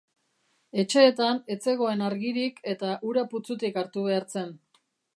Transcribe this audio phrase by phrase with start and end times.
[0.83, 4.55] Etxeetan ez zegoen argirik eta ura putzutik hartu behar zen.